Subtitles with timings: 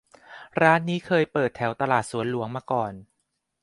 [0.61, 2.93] ร้านนี้เคยเปิดแถวตลาดสวนหลวงมาก่อน